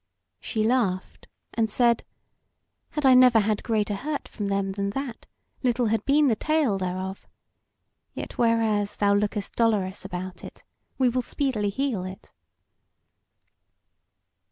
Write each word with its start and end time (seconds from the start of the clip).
She 0.39 0.63
laughed, 0.63 1.27
and 1.53 1.69
said: 1.69 2.03
"Had 2.89 3.05
I 3.05 3.13
never 3.13 3.39
had 3.39 3.61
greater 3.61 3.93
hurt 3.93 4.27
from 4.27 4.47
them 4.47 4.71
than 4.71 4.89
that, 4.89 5.27
little 5.61 5.85
had 5.85 6.03
been 6.05 6.27
the 6.27 6.35
tale 6.35 6.79
thereof: 6.79 7.27
yet 8.15 8.35
whereas 8.35 8.95
thou 8.95 9.13
lookest 9.13 9.53
dolorous 9.55 10.03
about 10.03 10.43
it, 10.43 10.63
we 10.97 11.07
will 11.07 11.21
speedily 11.21 11.69
heal 11.69 12.03
it." 12.03 12.33